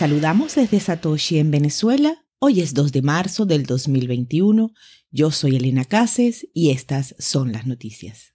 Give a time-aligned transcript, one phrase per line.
[0.00, 2.24] saludamos desde Satoshi en Venezuela.
[2.38, 4.72] Hoy es 2 de marzo del 2021.
[5.10, 8.32] Yo soy Elena Cases y estas son las noticias.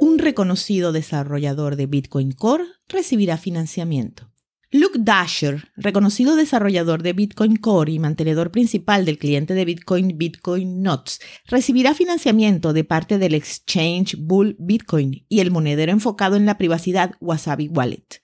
[0.00, 4.30] Un reconocido desarrollador de Bitcoin Core recibirá financiamiento.
[4.70, 10.82] Luke Dasher, reconocido desarrollador de Bitcoin Core y mantenedor principal del cliente de Bitcoin Bitcoin
[10.82, 11.18] Notes,
[11.48, 17.16] recibirá financiamiento de parte del exchange Bull Bitcoin y el monedero enfocado en la privacidad
[17.20, 18.23] Wasabi Wallet.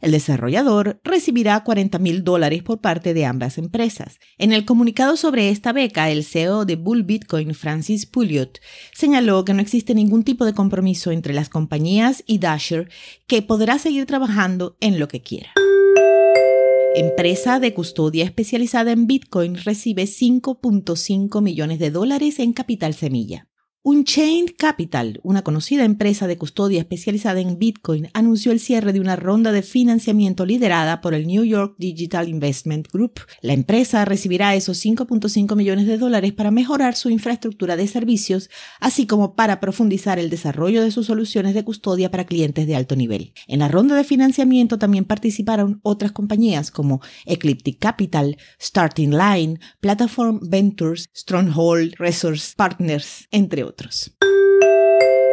[0.00, 4.18] El desarrollador recibirá 40 mil dólares por parte de ambas empresas.
[4.38, 8.60] En el comunicado sobre esta beca, el CEO de Bull Bitcoin, Francis Pouliot,
[8.94, 12.88] señaló que no existe ningún tipo de compromiso entre las compañías y Dasher,
[13.26, 15.52] que podrá seguir trabajando en lo que quiera.
[16.94, 23.49] Empresa de custodia especializada en Bitcoin recibe 5.5 millones de dólares en capital semilla.
[23.82, 29.16] Unchained Capital, una conocida empresa de custodia especializada en Bitcoin, anunció el cierre de una
[29.16, 33.20] ronda de financiamiento liderada por el New York Digital Investment Group.
[33.40, 39.06] La empresa recibirá esos 5.5 millones de dólares para mejorar su infraestructura de servicios, así
[39.06, 43.32] como para profundizar el desarrollo de sus soluciones de custodia para clientes de alto nivel.
[43.48, 50.40] En la ronda de financiamiento también participaron otras compañías como Ecliptic Capital, Starting Line, Platform
[50.42, 54.12] Ventures, Stronghold Resource Partners, entre otros.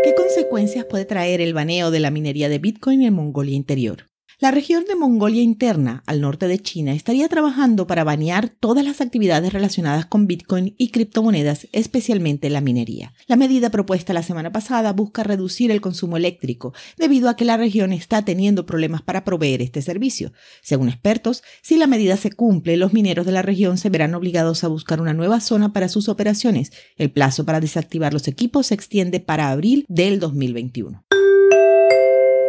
[0.03, 4.05] ¿Qué consecuencias puede traer el baneo de la minería de Bitcoin en Mongolia Interior?
[4.39, 9.01] La región de Mongolia Interna, al norte de China, estaría trabajando para banear todas las
[9.01, 13.15] actividades relacionadas con Bitcoin y criptomonedas, especialmente la minería.
[13.25, 17.57] La medida propuesta la semana pasada busca reducir el consumo eléctrico, debido a que la
[17.57, 20.33] región está teniendo problemas para proveer este servicio.
[20.61, 24.63] Según expertos, si la medida se cumple, los mineros de la región se verán obligados
[24.63, 26.71] a buscar una nueva zona para sus operaciones.
[26.95, 31.06] El plazo para desactivar los equipos se extiende para abril del 2021.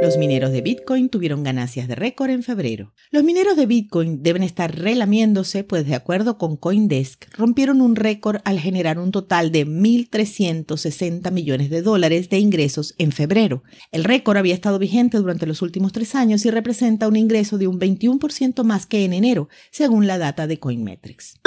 [0.00, 2.94] Los mineros de Bitcoin tuvieron ganancias de récord en febrero.
[3.10, 8.40] Los mineros de Bitcoin deben estar relamiéndose, pues de acuerdo con Coindesk, rompieron un récord
[8.44, 13.64] al generar un total de 1.360 millones de dólares de ingresos en febrero.
[13.90, 17.66] El récord había estado vigente durante los últimos tres años y representa un ingreso de
[17.66, 21.40] un 21% más que en enero, según la data de Coinmetrics.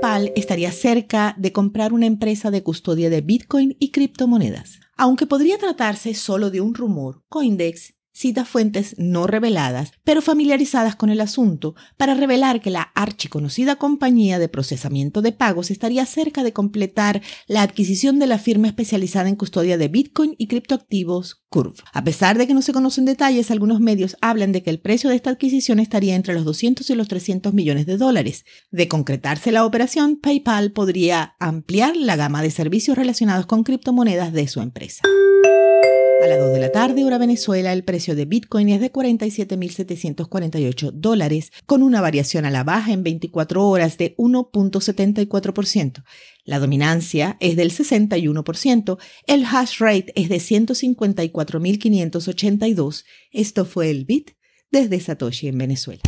[0.00, 4.80] PayPal estaría cerca de comprar una empresa de custodia de Bitcoin y criptomonedas.
[4.96, 11.08] Aunque podría tratarse solo de un rumor, Coindex cita fuentes no reveladas, pero familiarizadas con
[11.08, 16.52] el asunto, para revelar que la archiconocida compañía de procesamiento de pagos estaría cerca de
[16.52, 21.76] completar la adquisición de la firma especializada en custodia de Bitcoin y criptoactivos Curve.
[21.92, 25.08] A pesar de que no se conocen detalles, algunos medios hablan de que el precio
[25.10, 28.44] de esta adquisición estaría entre los 200 y los 300 millones de dólares.
[28.72, 34.48] De concretarse la operación, PayPal podría ampliar la gama de servicios relacionados con criptomonedas de
[34.48, 35.04] su empresa.
[36.20, 40.90] A las 2 de la tarde, hora Venezuela, el precio de Bitcoin es de 47.748
[40.90, 46.02] dólares, con una variación a la baja en 24 horas de 1.74%.
[46.44, 48.98] La dominancia es del 61%,
[49.28, 53.04] el hash rate es de 154.582.
[53.30, 54.32] Esto fue el Bit
[54.72, 56.02] desde Satoshi en Venezuela.